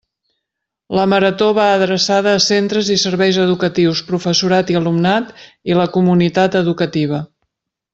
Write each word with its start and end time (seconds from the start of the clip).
La 0.99 1.03
Marató 1.11 1.49
va 1.57 1.65
adreçada 1.73 2.33
a 2.37 2.41
centres 2.47 2.91
i 2.97 2.99
serveis 3.03 3.39
educatius, 3.45 4.03
professorat 4.11 4.75
i 4.75 4.81
alumnat 4.83 5.33
i 5.73 5.81
la 5.83 5.91
comunitat 6.01 6.63
educativa. 6.67 7.27